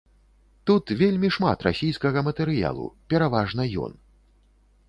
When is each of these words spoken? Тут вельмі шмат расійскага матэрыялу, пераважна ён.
Тут 0.69 0.93
вельмі 1.01 1.29
шмат 1.35 1.65
расійскага 1.67 2.19
матэрыялу, 2.31 2.89
пераважна 3.15 3.67
ён. 3.85 3.93